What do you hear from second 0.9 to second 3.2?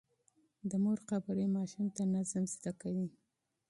خبرې ماشوم ته نظم زده کوي.